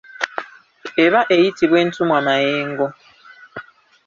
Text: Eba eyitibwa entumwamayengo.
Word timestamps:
Eba 1.05 1.21
eyitibwa 1.35 1.77
entumwamayengo. 1.83 2.85